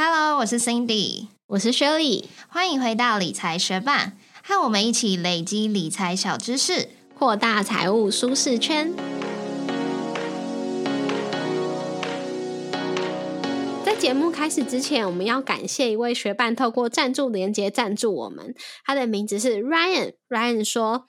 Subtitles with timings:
[0.00, 4.12] Hello，我是 Cindy，我是 Shirley，欢迎回到理财学霸，
[4.44, 8.94] 和我们一起累积理财小知识，扩大财务舒适圈。
[13.84, 18.54] 在节目开始之前，我们要感谢一位学伴透过赞助连接赞助我们，
[18.84, 20.12] 他的名字是 Ryan。
[20.28, 21.06] Ryan 说。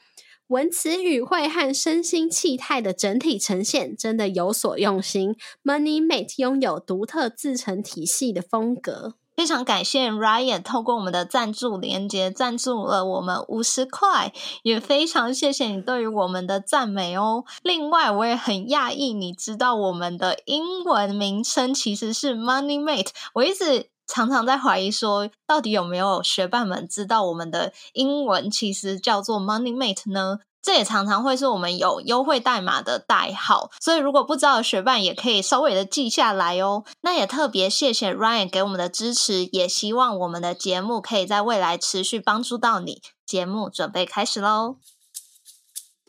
[0.49, 5.35] 文词语汇和身心气态的整体呈现真的有所用心。
[5.63, 14.33] Money Mate 拥有独特自成体系的风格，非常感谢 Ryan 透过我们的赞助连接赞助了我们五十块，
[14.63, 17.45] 也非常谢谢你对于我们的赞美哦。
[17.61, 30.39] 另外，我也很讶异，你知道我们的英文名称其实是 Money Mate，我一直常常在怀疑说，到底有没有学伴们知道我们的英文其实叫做 Money Mate 呢？
[30.61, 36.83] 这也常常会是我们有优惠代码的代号，所以如果不知道的学伴也可以稍微的记下来哦。
[37.01, 43.01] 那也特别谢谢 Ryan 给我们的支持，也希望我们的节目可以在未来持续帮助到你。
[43.25, 44.75] 节目准备开始喽！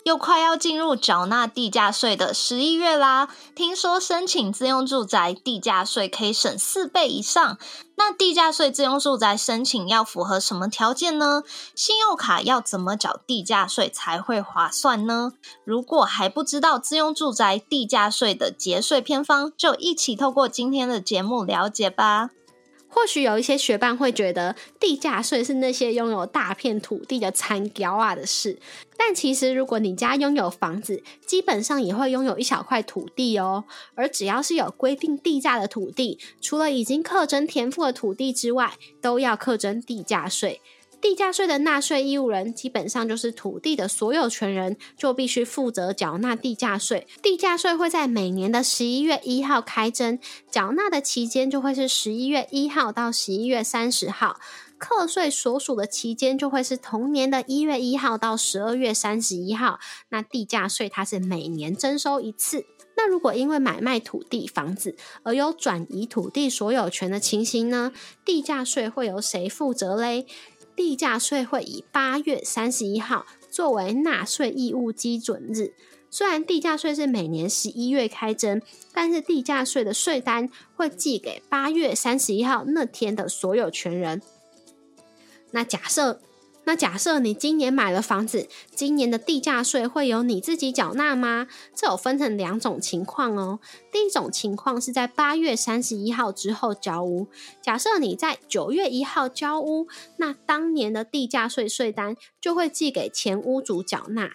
[0.04, 7.58] 又快要进入缴纳地价税的十一月啦，听说申请自用住宅地价税可以省四倍以上。
[7.96, 11.42] 那地价税自用住宅申请要符合什么条件呢？
[11.74, 15.32] 信用卡要怎么缴地价税才会划算呢？
[15.64, 22.30] 如果还不知道自用住宅地价税的节税偏方，就一起透过今天的节目了解吧。
[22.90, 28.58] 或许有一些学伴会觉得地价税是那些拥有大片土地的参雕啊的事，
[28.98, 33.64] 但其实如果你家拥有房子，基本上也会拥有一小块土地哦。
[33.94, 40.60] 而只要是有规定地价的土地，除了已经课征田赋的土地之外，都要课征地价税。
[41.00, 47.06] 地价税的纳税义务人基本上就是土地的所有权人，就必须负责缴纳地价税。
[47.22, 50.18] 地价税会在每年的十一月一号开征，
[50.50, 54.38] 缴纳的期间就会是十一月一号到十一月三十号，
[54.78, 59.80] 课税所属的期间就会是同年的一月一号到十二月三十一号。
[60.10, 62.66] 那地价税它是每年征收一次。
[62.96, 67.92] 那如果因为买卖土地房子而有转移土地所有权的情形呢？
[68.26, 70.26] 地价税会由谁负责嘞？
[70.80, 75.74] 地价税会以八月三十一号作为纳税义务基准日。
[76.08, 78.62] 虽然地价税是每年十一月开征，
[78.94, 84.22] 但是地价税的税单会寄给八月三十一号那天的所有权人。
[85.50, 86.22] 那假设。
[86.70, 91.48] 那假设你今年买了房子，今年的地价税会由你自己缴纳吗？
[91.74, 93.58] 这有分成两种情况哦。
[93.90, 97.26] 第一种情况是在八月三十一号之后交屋。
[97.60, 99.88] 假设你在九月一号交屋，
[100.18, 104.30] 那当年的地价税税单就会寄给前屋主缴纳。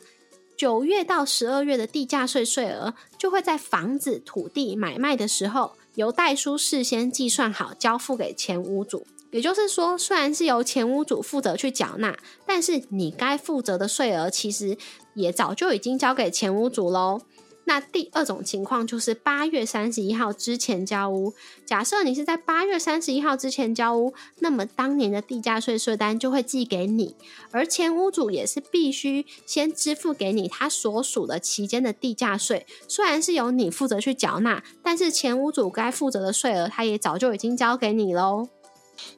[0.57, 9.07] 九月到十二月的地价税税额就会在房子土地买卖的时候，由代书事先计算好，交付给前屋主。
[9.35, 14.77] 也就是说，虽然是由前屋主负责去缴纳，但是你该负责的税额其实
[15.13, 17.19] 也早就已经交给前屋主喽。
[17.65, 21.33] 那第二种情况就是八月三十一号之前交屋。
[21.65, 27.17] 假设你是在八月三十一号之前交屋，那么当年的地价税税单就会寄给你，
[27.51, 32.65] 而前屋主也是必须先支付给你他所属的期间的地价税。
[32.87, 38.47] 虽然是由你负责去缴纳，但是前屋主该负责的税额，他也早就已经交给你喽。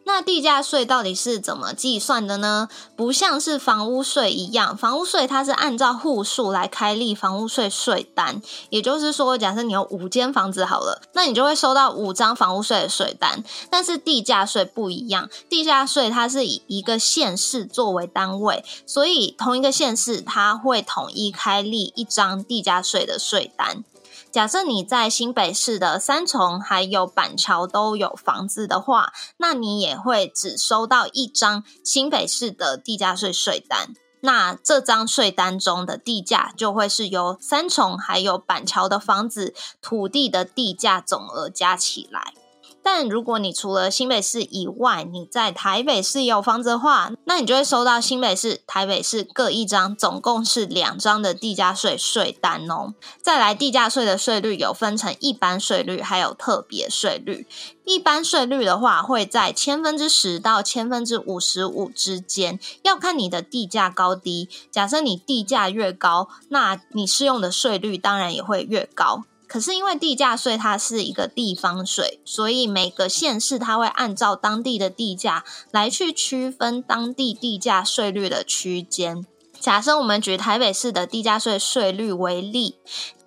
[0.03, 2.69] 那地价税到底是怎么计算的呢？
[2.95, 8.41] 不像是房屋税一样，房屋税它是按照户数来开立房屋税税单。
[8.69, 13.43] 也就是说，假设你有五间房子好了，那你就会收到五张房屋税的税单。
[13.69, 23.83] 但是地价税不一样，地价税它是以一个县市作为单位，所以同一个县市它会统一开立一张地价税的税单。
[24.37, 33.95] 假设你在新北市的三重还有板桥都有房子的话，那你也会只收到一张新北市的地价税税单。
[34.21, 42.35] 那这张税单中的地价就会是由三重还有板桥的房子土地的地价总额加起来。
[42.89, 52.93] 但如果你除了新北市以外，你在台北市有房子的话，那你就会收到新北市、台北市各一张，总共是两张的地价税税单哦。
[53.22, 57.45] 再来，地价税的税率有分成一般税率还有特别税率。
[57.84, 64.47] 一般税率的话，会在千分之十到千分之五十五之间，要看你的地价高低。
[64.72, 69.25] 假设你地价越高，那你适用的税率当然也会越高。
[69.47, 79.26] 可是因为地价税它是一个地方税，所以每个县市它会按照当地的地价来去区分当地地价税率的区间。
[79.59, 82.76] 假设我们举台北市的地价税税率为例，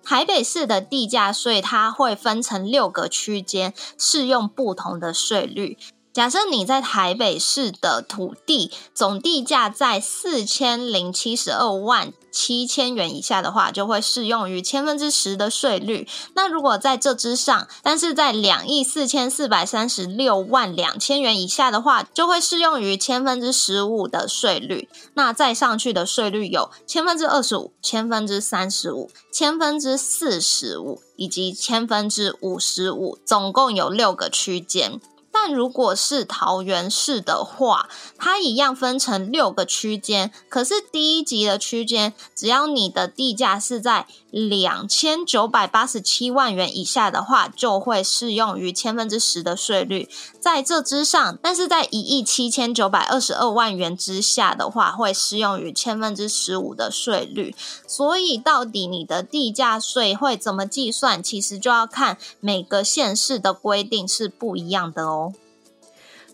[0.03, 5.77] 台北市的地价税它会分成六个区间，适用不同的税率。
[6.13, 16.07] 假设你在台北市的土地总地价在四千零七十二万七千元以下的话，就会适用于千分之十的税率。
[16.33, 24.87] 那如果在这之上，但是在两亿四千四百三十六万两千元以下的话，就会适用于千分之十五的税率。
[25.13, 34.99] 那再上去的税率有千分之二十五、千分之三十五、千分之四十五以及千分之五十五，总共有六个区间。
[35.43, 40.31] 但如果是桃园市的话，它一样分成六个区间。
[40.49, 50.09] 可是第一级的区间，只要你的地价是在两千九百八十七万元以下的话，就会适用于千分之十的税率。
[50.39, 57.53] 在这之上，但是在一亿七千九百二十二万元之下的话，会适用于千分之十五的税率。
[57.85, 61.21] 所以，到底你的地价税会怎么计算？
[61.21, 65.33] 其实就要看每个县市的规定是不一样的哦。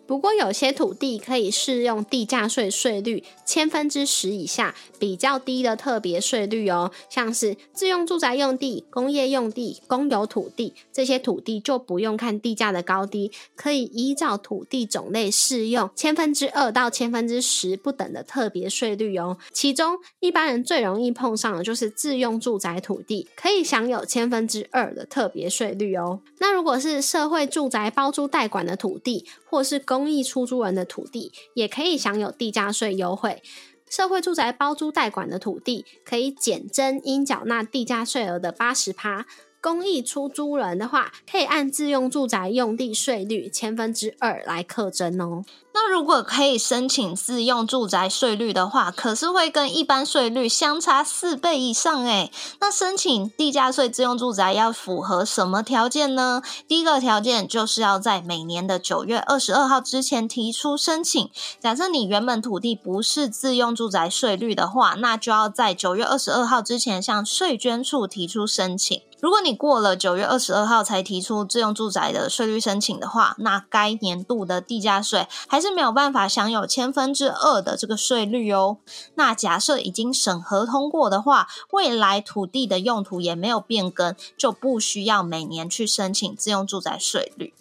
[0.07, 19.37] 不过，有些土地可以适用地价税税率千分之十以下比较低的特别税率哦，像是自用住宅用地、工业用地、公有土地这些土地就不用看地价的高低，可以依照土地种类适用千分之二到千分之十不等的特别税率哦。
[19.51, 26.21] 其中，一般人最容易碰上的就是自用住宅土地，可以享有千分之二的特别税率哦。
[26.39, 33.41] 那如果是社会住宅包租代管的土地，或是公公益出租人的土地也可以享有地价税优惠，
[33.89, 39.25] 社会住宅包租代管的土地可以减征应缴纳地价税额的八十趴。
[39.61, 45.43] 公益出租人的话，可以按自用住宅用地税率千分之二来课征哦。
[45.73, 52.31] 那如果可以申请自用住宅税率的话，可是会跟一般税率相差四倍以上诶。
[52.59, 56.41] 那申请地价税自用住宅要符合什么条件呢？
[56.67, 61.29] 第一个条件就是要在每年的九月二十二号之前提出申请。
[61.59, 68.99] 假设你原本土地不是自用住宅税率的话，那就要在九月二十二号之前向税捐处提出申请。
[69.19, 78.77] 如果你过了九月二十二号才提出自用住宅的税率申请的话，那该年度的地价税还是没有办法享有千分之二的这个税率哦。
[79.15, 87.55] 那假设已经审核通过的话，未来土地的用途也没有变更，就不需要每年去申请自用住宅税率。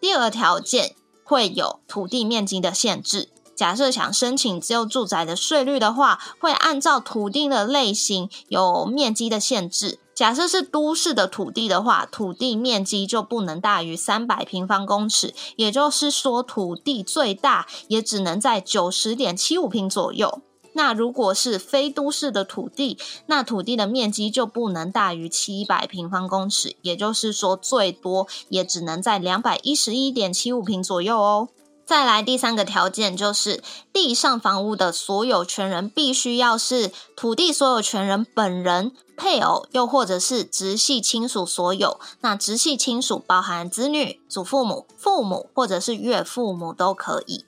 [0.00, 0.94] 第二个条件
[1.24, 3.30] 会有土地面积的限制。
[3.56, 9.98] 假设想申请自用住宅的税率的话，会按照土地的类型有面积的限制。
[10.14, 20.40] 假设是都市的土地的话，土地面积就不能大于三百平方公尺，也就是说，土地最大也只能在九十点七五平左右。
[20.76, 31.48] 那如果是非都市的土地，那土地的面积就不能大于七百平方公尺，也就是说，最多也只能在两百一十一点七五平左右哦。
[31.86, 42.00] 再来第三个条件就是，地上房屋的所有权人必须要是土地所有权人本人、配偶，又或者是直系亲属所有。
[42.20, 47.44] 那直系亲属包含子女、祖父母、父母或者是岳父母都可以。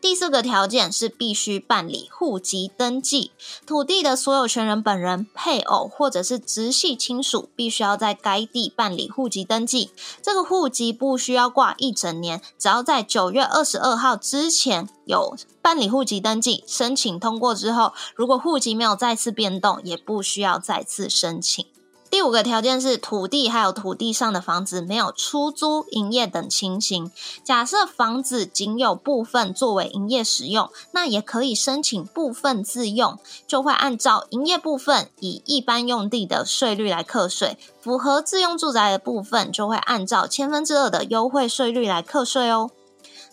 [0.00, 3.32] 第四个条件是必须办理户籍登记，
[3.66, 9.90] 土地的所有权人本人、配偶或者是直系亲属，必须要在该地办理户籍登记。
[10.22, 21.66] 这个户籍不需要挂一整年，只要在九月二十二号之前有办理户籍登记，申请通过之后，如果户籍没有再次变动，也不需要再次申请。
[22.10, 27.12] 第五个条件是土地还有土地上的房子没有出租、营业等情形。
[27.44, 42.70] 假设房子仅有部分作为营业使用，那也可以申请部分自用，就会按照营业部分以一般用地的税率来课税；符合自用住宅的部分，就会按照千分之二的优惠税率来课税哦。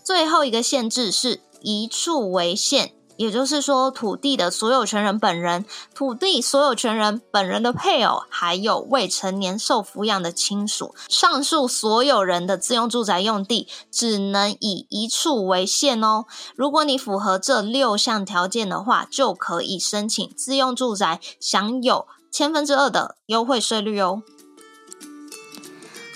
[0.03, 2.91] 最后一个限制是一处为限。
[3.17, 16.25] 也就是说，土地的所有权人本人、土地所有权人本人的配偶，还有未成年受抚养的亲属，上述所有人的自用住宅用地，只能以一处为限哦。
[16.55, 24.21] 如果你符合这六项条件的话，就可以申请自用住宅，享有千分之二的优惠税率哦。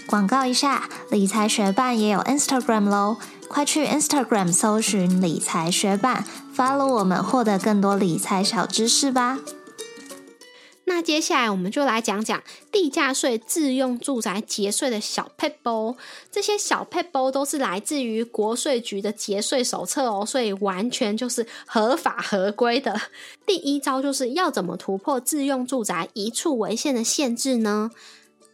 [0.07, 3.17] 广告一下，理财学办也有 Instagram 喽。
[3.49, 6.23] 快去 Instagram 搜寻理财学办
[6.55, 9.39] ，follow 我们，获得更多理财小知识吧。
[10.85, 12.41] 那接下来我们就来讲讲
[12.71, 15.95] 地价税自用住宅节税的小 p 包。
[16.31, 22.99] 这些小 p 包都是来自于国税局的节税手册哦，所以完全就是合法合规的。
[23.45, 27.91] 第一招就是要怎么突破自用住宅一处为限的限制呢？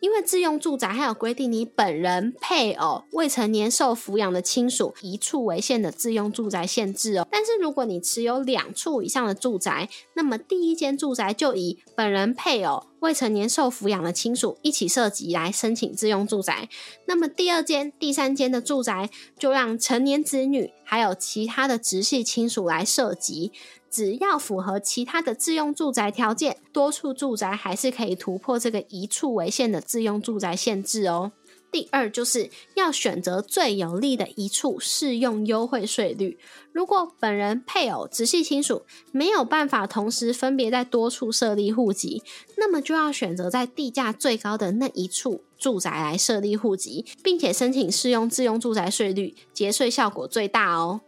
[0.06, 7.28] 因为自用住宅还有规定，你本人、配偶、未成年受抚养的亲属一处为限的自用住宅限制哦。
[7.32, 16.70] 但是如果你持有两处以上的住宅，那么第一间住宅就以本人、配偶、未成年受抚养的亲属一起涉及来申请自用住宅。
[17.08, 19.10] 那么第二间、第三间的住宅
[19.40, 23.52] 就让成年子女还有其他的直系亲属来涉及。
[23.96, 31.32] 只要符合其他的自用住宅条件，多处住宅还是可以突破这个一处为限的自用住宅限制哦。
[31.72, 36.38] 第二，就是要选择最有利的一处适用优惠税率。
[36.74, 42.22] 如果本人、配偶、直系亲属没有办法同时分别在多处设立户籍，
[42.58, 51.00] 那么就要选择在地价最高的那一处住宅来设立户籍，并且申请适用自用住宅税率，节税效果最大哦。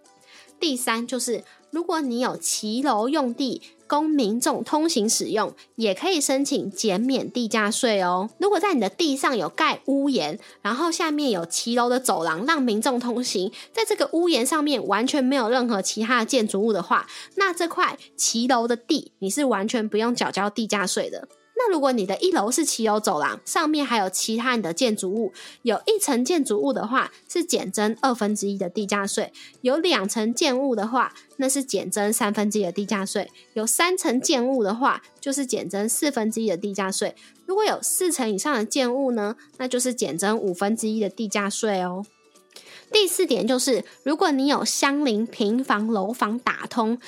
[0.58, 1.44] 第三，就是。
[1.72, 8.30] 如果你有骑楼用地供民众通行使用，也可以申请减免地价税哦。
[8.40, 21.28] 如果在你的地上有盖屋檐，然后下面有骑楼的走廊让民众通行，在这个屋檐上面完全没有任何其他的建筑物的话，那这块骑楼的地你是完全不用缴交地价税的。
[21.60, 25.34] 那如果你的一楼是骑楼走廊，上面还有其他你的建筑物，
[25.64, 37.16] 有一层建筑物的话，是减征二分之一的地价税；有两层建物的话，那是减征三分之一的地价税；有三层建物的话，就是减征四分之一的地价税。
[37.48, 42.06] 如果有四层以上的建物呢，那就是减征五分之一的地价税哦。
[42.92, 47.00] 第四点就是，如果你有相邻平房楼房打通。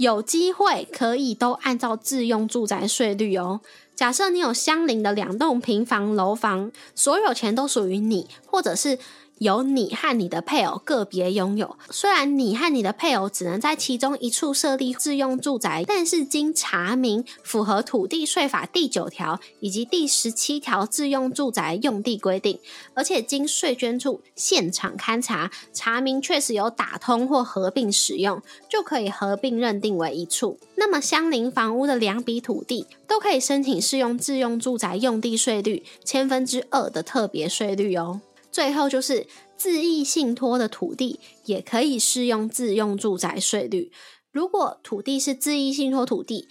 [0.00, 3.60] 有机会可以都按照自用住宅税率哦。
[3.94, 8.98] 假设你有相邻的两栋平房楼房，所有钱都属于你，或者是。
[9.40, 11.78] 由你和你的配偶个别拥有。
[11.88, 22.58] 虽然你和你的配偶只能在其中一处设立自用住宅，但是经查明符合土地税法第九条以及第十七条自用住宅用地规定，
[22.92, 30.58] 而且经税捐处现场勘查查明确实有打通或合并使用，就可以合并认定为一处。
[30.76, 38.20] 那么相邻房屋的两笔土地都可以申请适用自用住宅用地税率千分之二的特别税率哦。
[38.60, 39.26] 最后就是
[39.56, 43.90] 自意信托的土地也可以适用自用住宅税率。
[44.30, 46.46] 如果土地是自意信托土地，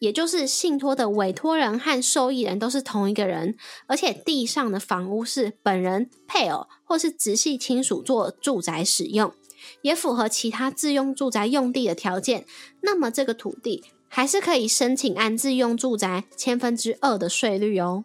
[0.00, 9.32] 也就是信托的委托人和受益人都是同一个人，而且地上的房屋是本人、配偶或是直系亲属做住宅使用，
[9.82, 12.44] 也符合其他自用住宅用地的条件，
[12.80, 18.02] 那么这个土地还是可以申请按自用住宅千分之二的税率哦。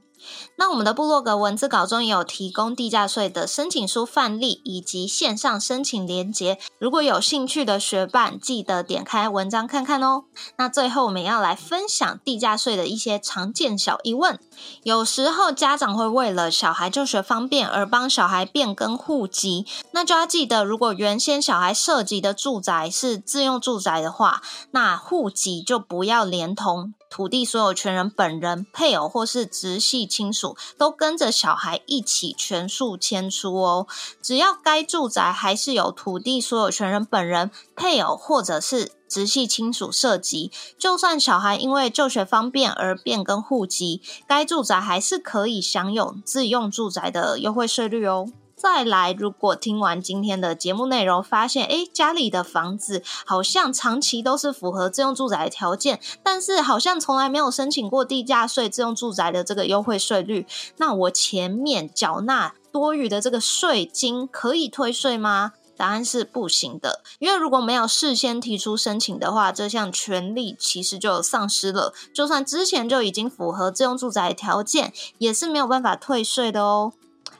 [0.56, 10.24] 那我们的部落格文字稿中也有提供地价税的申请书范例以及线上申请连结，如果有兴趣的学伴，记得点开文章看看哦。
[10.58, 14.40] 那最后我们要来分享地价税的一些常见小疑问。
[14.84, 26.94] 有时候家长会为了小孩就学方便而帮小孩变更户籍，那就要记得，如果原先小孩涉及的住宅是自用住宅的话，那户籍就不要连同。
[27.10, 33.88] 土地所有权人本人、配偶或是直系亲属都跟着小孩一起全数迁出哦。
[34.22, 48.28] 只要该住宅还是有土地所有权人本人、配偶或者是直系亲属涉及，就算小孩因为就学方便而变更户籍，该住宅还是可以享有自用住宅的优惠税率哦。
[48.58, 60.48] 再来，如果听完今天的节目内容，发现诶家里的房子好像长期都是符合自用住宅的条件，但是好像从来没有申请过地价税自用住宅的这个优惠税率，
[60.78, 65.54] 那我前面缴纳多余的这个税金可以退税吗？
[65.78, 71.94] 答案是不行的，因为如果没有事先提出申请的话，这项权利其实就丧失了。
[72.12, 76.94] 就算之前就已经符合自用住宅条件，也是没有办法退税的哦。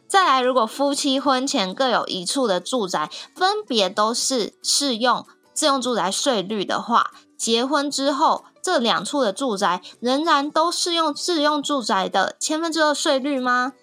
[0.08, 13.74] 再来，如果夫妻婚前各有一处的住宅，分别都是适用自用住宅税率的话，结婚之后这两处的住宅仍然都适用自用住宅的千分之二税率吗？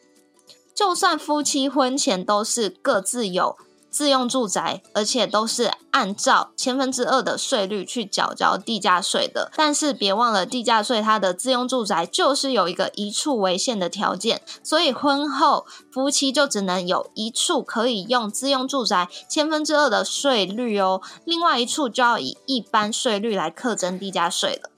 [0.75, 3.57] 就算夫妻婚前都是各自有。
[3.95, 9.53] 自用住宅，而且都是按照千分之二的税率去缴交地价税的。
[9.55, 24.74] 但是别忘了，地价税它的自用住宅就是有一个一处为限的条件，所以婚后夫妻就只能有一处可以用自用住宅千分之二的税率哦，另外一处就要以一般税率来课征地价税了。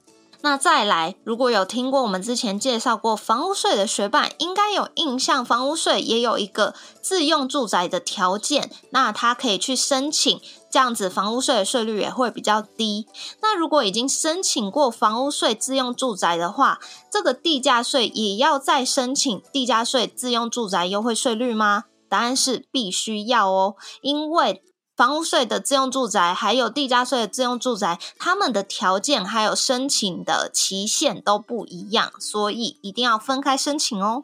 [0.49, 10.39] 那再来，如果有听过我们之前介绍过房屋税的学伴，应该有印象，房屋税也有一个自用住宅的条件，那他可以去申请，
[10.71, 13.07] 这样子房屋税的税率也会比较低。
[13.41, 16.79] 那如果已经申请过房屋税自用住宅的话，
[17.11, 21.83] 这个地价税也要再申请地价税自用住宅优惠税率吗？
[22.07, 24.63] 答案是必须要哦，因为。
[24.97, 34.23] 房屋税的自用住宅，还有地价税的自用住宅，他们的条件还有申请的期限都不一样，所以一定要分开申请哦。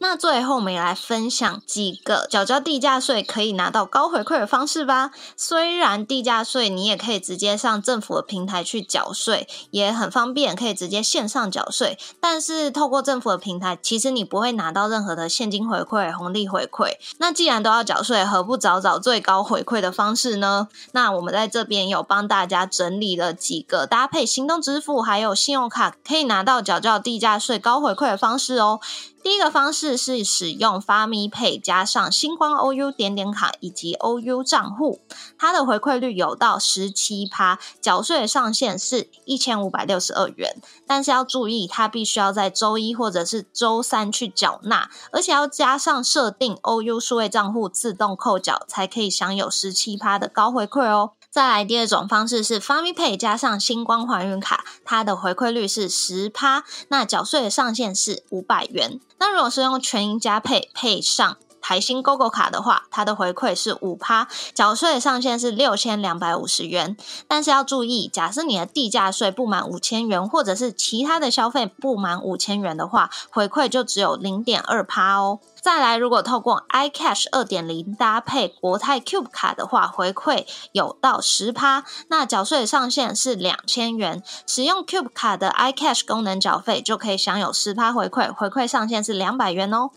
[0.00, 5.10] 那最后我们也来分享几个缴交地价税可以拿到高回馈的方式吧。
[5.36, 11.98] 虽然地价税你也可以直接上政府的平台去缴税，也很方便，可以直接线上缴税。
[12.20, 16.92] 但是透过政府的平台，其实你不会拿到任何的现金回馈、红利回馈。
[17.18, 20.68] 那既然都要缴税，何不找找最高回馈的方式呢？
[20.92, 28.80] 那我们在这边有帮大家整理了几个搭配行动支付还有信用卡可以拿到缴交地价税高回馈的方式哦。
[29.20, 35.00] 第一个方式是使用发咪 Pay 加上星光 OU 点点卡以及 OU 账户，
[35.38, 40.60] 它的回馈率有到十七趴，缴税上限是一千五百六十二元。
[40.86, 51.12] 但是要注意，它必须要在周一或者是周三去缴纳，而且要加上设定 OU 数位账户自动扣缴，才可以享有十七趴的高回馈哦。
[51.30, 58.98] 再来第二种方式是 Family Pay 加上星光还原卡，它的回馈率是十趴，那缴税的上限是五百元。
[59.18, 66.96] 那如果是用全银加配配上台新 GoGo 卡的话，它的回馈是五趴，缴税上限是六千两百五十元。
[67.26, 75.40] 但是要注意，假设你的地价税不满五千元，或者是其他的消费不满五千元的话，回馈就只有零点二趴哦。
[75.60, 84.22] 再来，如果透过 iCash 二点零搭配国泰 Cube 卡的话，回馈有到十趴，那缴税上限是两千元。
[84.46, 89.90] 使用 Cube 卡的 iCash 功能缴费，就可以享有十趴回馈，回馈上限是两百元哦。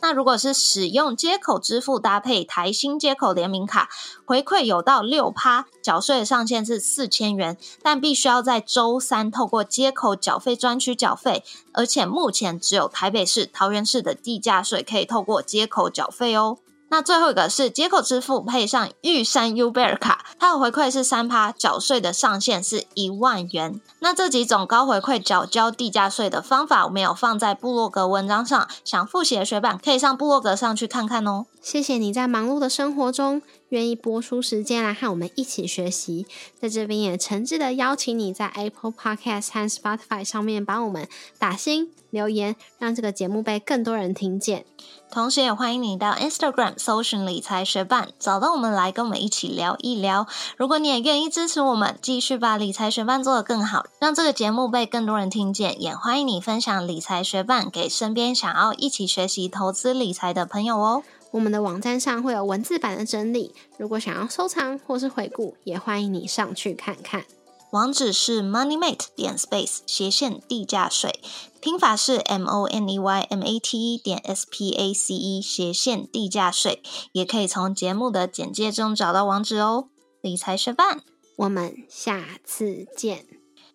[0.00, 3.88] 那如果是使用接口支付搭配台新接口联名卡，
[4.24, 16.58] 回馈有到六趴，缴税上限是四千元，但必须要在周三透过接口缴费专区缴费，而且目前只有台北市、桃园市的地价税可以透过接口缴费哦。
[16.92, 23.80] 那最后一个是接口支付配上玉山 U 贝尔卡，它的回馈是三趴，缴税的上限是一万元。
[24.00, 31.46] 那这几种高回馈缴交地价税的方法，我们有放在部落格文章上，想复习的学伴可以上部落格上去看看哦。
[31.62, 33.40] 谢谢你在忙碌的生活中
[33.72, 36.26] 愿意播出时间来和我们一起学习，
[36.60, 41.08] 在这边也诚挚的邀请你在 Apple Podcast 和 Spotify 上面帮我们
[41.38, 44.66] 打星留言，让这个节目被更多人听见。
[45.10, 50.26] 同时也欢迎你到 Instagram 搜寻理财学伴，找到我们来跟我们一起聊一聊。
[50.58, 61.02] 如果你也愿意支持我们，继续把理财学伴做得更好，让这个节目被更多人听见，也欢迎你分享理财学伴给身边想要一起学习投资理财的朋友哦。
[61.32, 67.24] 我们的网站上会有文字版的整理，如果想要收藏或是回顾，也欢迎你上去看看。
[67.70, 71.20] 网址是 moneymate 点 space 斜线地价税，
[71.58, 75.40] 拼法是 m o n e y m a t e 点 s p a c e
[75.40, 79.88] 斜线地价税，也可以从节目的简介中找到网址哦。
[80.20, 81.00] 理财学伴，
[81.36, 83.24] 我们下次见，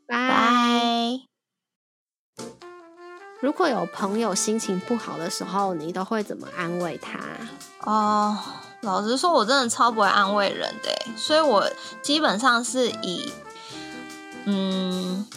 [0.05, 1.21] 拜。
[3.39, 7.19] 如果有朋友心情不好的时候，你都会怎么安慰他？
[7.81, 8.35] 哦，
[8.81, 11.69] 老实说，我真的超不会安慰人的，所以我
[12.01, 13.31] 基本上是以，
[14.45, 15.27] 嗯，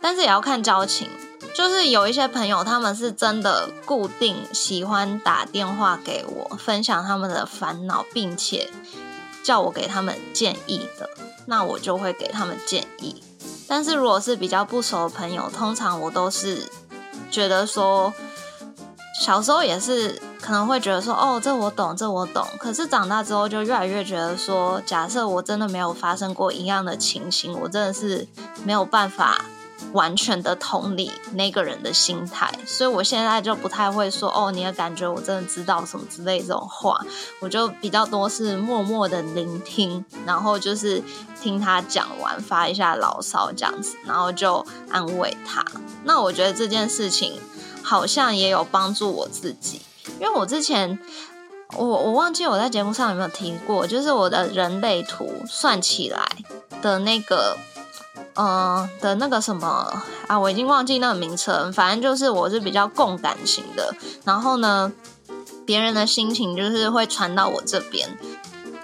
[0.00, 1.10] 但是也要看交情。
[1.52, 8.70] 就是有一些朋友，他们是真的固定喜欢打电话给我，分享他们的烦恼，并且
[9.42, 11.10] 叫我给他们建议的，
[11.46, 13.22] 那我就会给他们建议。
[13.68, 16.66] 但是如果是比较不熟的朋友，通常我都是。
[17.30, 18.12] 觉得说，
[19.22, 22.46] 小时候也是可能会觉得说，哦，这我懂，这我懂。
[22.58, 28.26] 可是长大之后，就越来越觉得说，假设我真的没有发生过一样的情形，我真的是
[28.64, 29.44] 没有办法
[29.92, 32.52] 完全的同理那个人的心态。
[32.66, 37.00] 所以我现在就不太会说，哦，你的感觉我真的知道什么之类这种话。
[37.40, 41.02] 我就比较多是默默的聆听，然后就是
[41.40, 45.64] 听他讲完，发一下牢骚这样子，然后就安慰他。
[46.04, 47.40] 那我觉得这件事情
[47.82, 49.80] 好像也有帮助我自己，
[50.18, 50.98] 因为我之前
[51.76, 56.26] 我我忘记我在节目上有没有提过，就是我的人类图算起来
[56.82, 57.56] 的那个，
[58.40, 64.90] 嗯的那个什么啊，我已经忘记那个名称，反正就是我是比较共感型的，然后呢，
[65.66, 68.08] 别人的心情就是会传到我这边。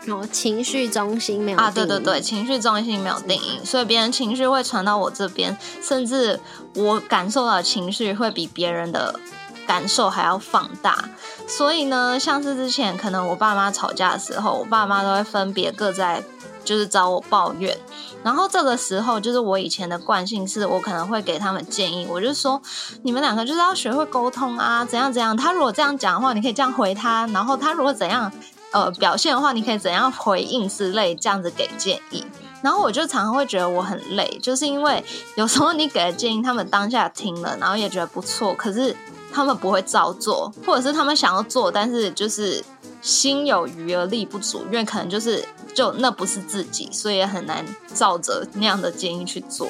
[0.09, 6.39] 哦，情绪中心没有啊，对对对，情绪中心没有定义，所以别人情绪会传到我这边，甚至
[6.75, 9.19] 我感受到的情绪会比别人的
[9.67, 11.09] 感受还要放大。
[11.49, 16.23] 所以呢，像是之前可能我爸妈吵架的时候，我爸妈都会分别各在
[16.67, 17.75] 就是找我抱怨。
[18.23, 22.61] 然后这个时候，就是我以前的惯性是，我可能会给他们建议，我就说
[23.03, 25.35] 你们两个就是要学会沟通啊，怎样怎样。
[25.35, 28.31] 他如果这样讲的话，你可以这样回他；然后他如果怎样
[28.73, 32.27] 呃表现的话，你可以怎样回应之类，这样子给建议。
[32.63, 35.05] 然后我就常常会觉得我很累，就是因为
[35.37, 38.97] 有时候你给的建议，他们当下听了，然后也觉得不错，可是
[39.33, 42.65] 他们不会照做，或者是他们想要做，但是就是
[43.07, 47.65] 心有余而力不足，因为可能就是就那不是自己，所以也很难
[47.95, 49.69] 照着那样的建议去做。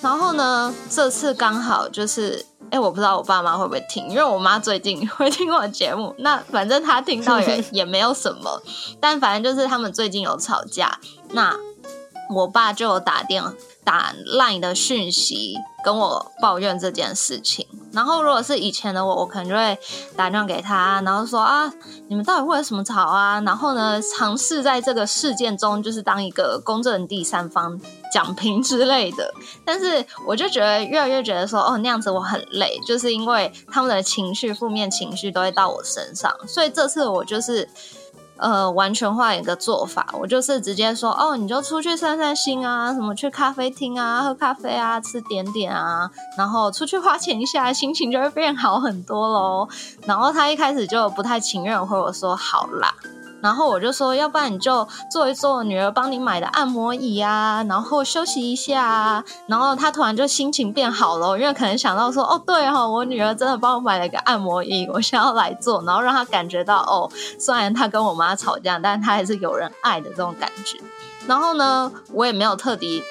[0.00, 6.14] 然后呢，这次刚好就是，哎，我不知道我爸妈会不会听，因为我妈最近会听我节目。
[6.18, 8.62] 那反正她听到也也没有什么，
[9.00, 11.00] 但反正就是他们最近有吵架，
[11.32, 11.56] 那
[12.30, 13.52] 我爸就有打电话
[13.86, 17.64] 打 LINE 的讯息跟我抱怨这件事情。
[17.92, 19.78] 然后如果是以前的我，我可能就会
[20.16, 21.72] 打电话给他，然后说啊，
[22.08, 23.40] 你们到底为了什么吵啊？
[23.42, 27.80] 然后呢，尝试在这个事件中就是当一个公正第三方
[28.12, 29.32] 讲评之类的。
[29.64, 37.68] 但是我就觉得越来越觉得说，哦，那样子我很累，就是因为他们的情绪、负面情绪都会到我身上，所以这次我就是。
[38.38, 49.68] 呃，完全化一个做法，我就是直接说，哦，你就出去散散心啊，什么去咖啡厅啊，喝咖啡啊，吃点点啊，然后出去花钱一下，心情就会变好很多喽。
[50.04, 52.92] 然后他一开始就不太情愿回我说好啦，
[53.42, 59.24] 然后我就说，要不然你就做一做女儿帮你买的按摩椅啊，然后休息一下啊。
[59.46, 70.78] 然后他突然就心情变好了，因为可能想到说，哦，对哈、哦，我女儿真的帮我买了一个按摩椅，我想要来做，然后让他感觉到，哦，虽然他跟我妈吵架，但他还是有人爱的这种感觉。
[71.26, 73.02] 然后呢，我也没有特地，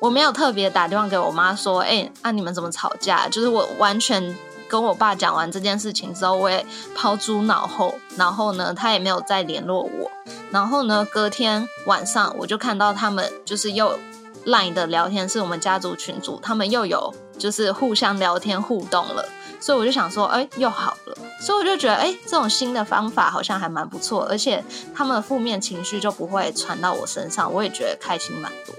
[0.00, 3.28] 我没有特别打电话给我妈说，哎，啊你们怎么吵架？
[3.28, 4.36] 就是我完全。
[4.68, 10.10] 跟我爸讲完这件事情之后，我也抛诸脑后，然后呢，他也没有再联络我。
[10.50, 13.98] 然后呢，隔天晚上我就看到他们就是又
[14.46, 19.24] LINE 的聊天，是我们家族群组，他们又有就是互相聊天互动了。
[19.60, 21.16] 所以我就想说，哎，又好了。
[21.40, 24.62] 所以我就觉得，哎，这种新的方法好像还蛮不错，而且
[24.94, 28.74] 他们的负面情绪就不会传到我身上，我也觉得开心蛮多。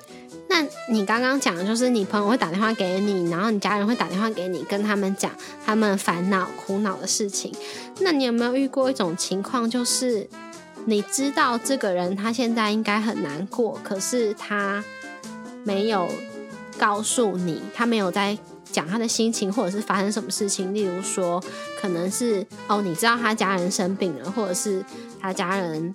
[0.58, 5.30] 那你刚刚讲的就是你朋友会打电话给你，然后你家人会打电话给你，跟他们讲
[5.66, 7.54] 他们烦恼、苦恼的事情。
[8.00, 10.26] 那你有没有遇过一种情况，就是
[10.86, 14.82] 你知道这个人他现在应该很难过，可是他
[15.66, 16.08] 没有
[16.78, 18.38] 告诉你，他没有在
[18.72, 20.74] 讲他的心情，或者是发生什么事情？
[20.74, 21.44] 例如说，
[21.82, 24.82] 可能是哦，你知道他家人生病了，或者是
[25.20, 25.94] 他家人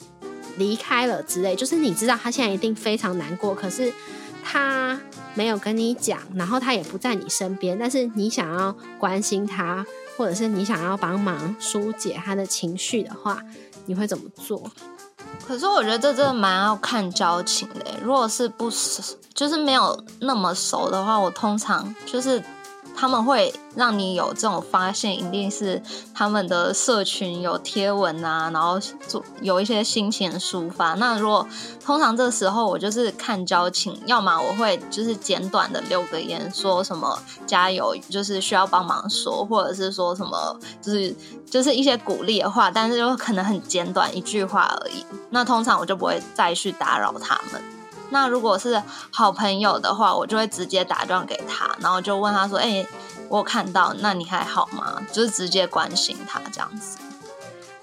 [0.58, 3.90] 离开了之类，就是你知道他现在一定非常难过，可是。
[4.42, 5.00] 他
[5.34, 9.84] 没有跟你讲，然后他也不在你身边，但是你想要关心他，
[10.16, 13.42] 或者是你想要帮忙疏解他的情绪的话，
[13.86, 14.70] 你会怎么做？
[15.46, 17.84] 可是我觉得这真的蛮要看交情的。
[18.02, 19.02] 如果是不熟，
[19.34, 22.42] 就是没有那么熟的话，我通常就是
[22.96, 25.82] 他们会让你有这种发现，一定是
[26.14, 30.94] 他们的社群有贴文啊，然后做有一些心情抒发。
[30.94, 31.46] 那如果
[31.84, 41.14] 通常这时候我就是看交情，要么我会就是简短的留个言，说什么加油，就是需要帮忙说，或者是说什么就是
[41.50, 45.04] 就是一些鼓励的话，但是就可能很简短一句话而已。
[45.30, 47.79] 那通常我就不会再去打扰他们。
[48.10, 52.86] 那如果是好朋友的话，我就会直接打电话给他，然后就问他说：“哎、
[53.28, 56.98] 我看到，那你还好吗？”就是直接关心他这样子。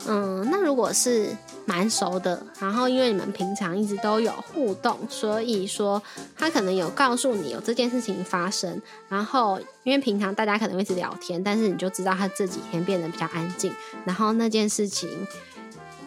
[0.09, 1.35] 嗯，那如果是
[1.65, 6.01] 蛮熟的，然后因为你们平常一直都有互动，所以说
[6.37, 13.73] 他可能有告诉你有这件事情发生，然后因为平常大家可能会一直聊天，但是你就知道他这几天变得比较安静，
[14.05, 15.09] 然后那件事情。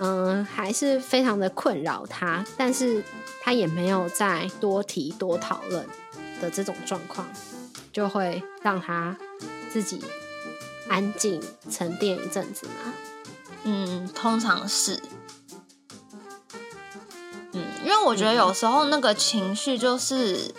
[0.03, 3.05] 嗯，还是非常的困扰他，但是
[3.43, 5.87] 他也没有再多提多讨论
[6.41, 7.29] 的这种状况，
[7.93, 9.15] 就会让他
[9.71, 10.03] 自己
[10.89, 12.95] 安静沉淀一阵子嘛。
[13.65, 15.03] 嗯，通常是，
[17.53, 20.55] 嗯，因为我觉得有时候那个情绪就是，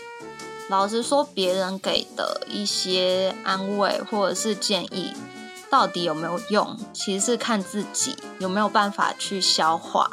[0.69, 5.15] 老实说，别人给的一些安慰或者是建议。
[5.71, 6.77] 到底有没有用？
[6.91, 10.11] 其实是看自己有没有办法去消化。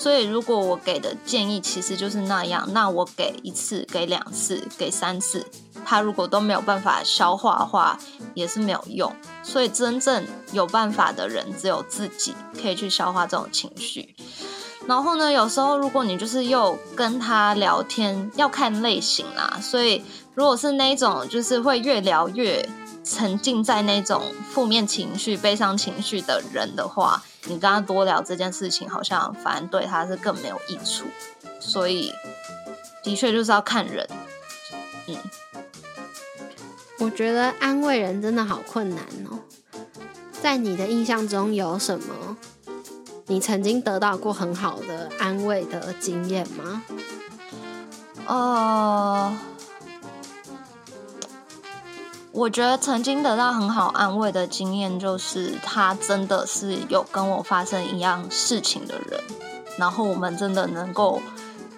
[0.00, 5.44] 所以，如果我给的建议其实就是那样，那我给一次、给两次、给三次，
[5.84, 7.98] 他如果都没有办法消化的话，
[8.34, 9.12] 也是没有用。
[9.42, 14.14] 所以，真正有办法的人只有自己可以去消化这种情绪。
[14.86, 19.58] 然后呢，有时候如果你就是又跟他聊天，要看类型啦。
[19.60, 22.66] 所以如果是那种就是会越聊越
[23.10, 31.04] 沉浸在那种负面情绪、悲伤情绪的人的话，你跟他多聊这件事情，好像反而对他是更没有益处。
[31.58, 32.12] 所以
[33.02, 34.06] 的确就是要看人，
[35.06, 35.16] 嗯。
[37.00, 38.98] 我觉得安慰人真的好困难
[39.30, 39.38] 哦。
[40.42, 42.36] 在你的印象中有什么
[43.26, 46.82] 你曾经得到过很好的安慰的经验吗？
[48.26, 49.38] 呃，
[52.32, 59.20] 我觉得曾经得到很好安慰的经验，就是他真的是有跟我发生一样事情的人，
[59.76, 61.20] 然后我们真的能够。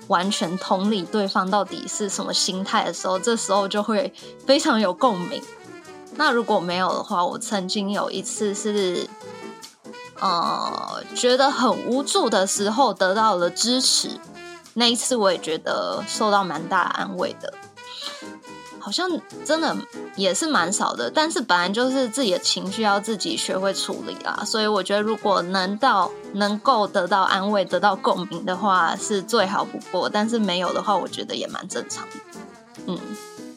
[0.08, 4.12] 完全同理对方到底是什么心态的时候，这时候就会
[4.44, 5.40] 非常有共鸣。
[6.16, 9.08] 那如果没有的话，我曾经有一次是，
[10.18, 14.18] 呃，觉得很无助的时候得到了支持，
[14.74, 17.54] 那一次我也觉得受到蛮大安慰的。
[18.80, 19.08] 好像
[19.44, 19.76] 真的
[20.16, 30.08] 也是蛮少的，但是本来就是自己的情绪要自己学会处理啦，所以我觉得如果能到能够得到安慰、得到共鸣的话，是最好不过。
[30.08, 32.08] 但是没有的话，我觉得也蛮正常。
[32.86, 32.98] 嗯，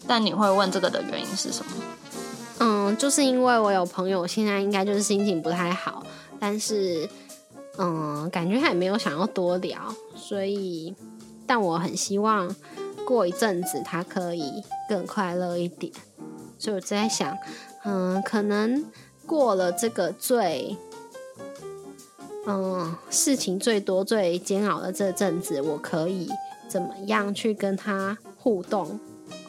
[0.06, 1.72] 但你会问这个的原因是什么？
[2.60, 6.06] 嗯，就是因为我有朋友现在应该就是心情不太好，
[6.40, 7.10] 但是
[7.78, 9.80] 嗯，感觉他也没有想要多聊，
[10.16, 10.94] 所以
[11.48, 12.54] 但我很希望。
[13.06, 15.92] 过一阵子，他可以更快乐一点，
[16.58, 17.38] 所以我在想，
[17.84, 18.86] 嗯，可能
[19.26, 20.78] 过了这个最，
[22.46, 26.30] 嗯，事情最多、最煎熬的这阵子，我可以
[26.68, 29.00] 怎么样去跟他互动，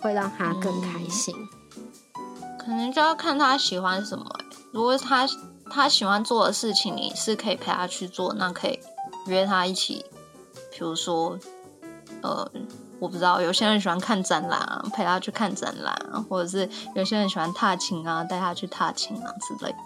[0.00, 1.34] 会让他更开心？
[2.58, 4.24] 可能就要看他喜欢什么。
[4.72, 5.28] 如果他
[5.70, 8.78] 他喜欢做的事情，你是可以陪他去做，那可以
[9.26, 10.04] 约他一起，
[10.70, 11.38] 比如说，
[12.22, 12.50] 呃。
[13.00, 19.78] 我不知道，有些人喜欢看展览啊，陪他去看展览啊，或者是有些人喜欢踏青啊，带他去踏青啊之类的。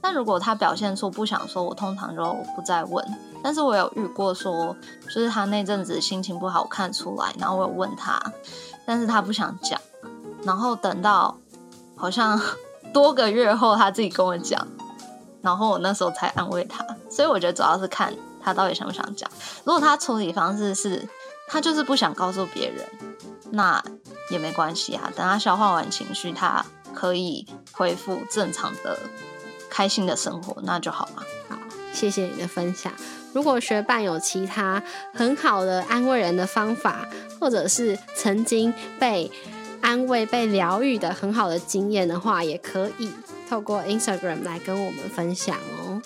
[0.00, 2.24] 但如果他表现出不想说，我通常就
[2.56, 3.06] 不再问。
[3.42, 8.20] 但是我有遇过说，就是他那阵子心情不好，看出来，然后我有问他，
[8.84, 9.80] 但是他不想讲，
[10.42, 11.36] 然后等到
[11.94, 12.40] 好像
[12.92, 14.66] 多个月后，他自己跟我讲，
[15.40, 16.84] 然后我那时候才安慰他。
[17.08, 19.30] 所以我觉得主要是看他到底想不想讲。
[19.62, 21.08] 如果他处理方式是。
[21.52, 22.88] 他就是不想告诉别人，
[23.50, 23.84] 那
[24.30, 25.12] 也没关系啊。
[25.14, 28.98] 等他消化完情绪，他可以恢复正常的、
[29.68, 31.22] 开心的生活，那就好了。
[31.50, 31.58] 好，
[31.92, 32.90] 谢谢你的分享。
[33.34, 37.06] 如果学伴有其他很好的安慰人的方法，
[37.38, 39.30] 或者是曾经被
[39.82, 43.10] 安慰、被疗愈的很好的经验的话，也可以
[43.50, 46.00] 透过 Instagram 来跟我们分享哦。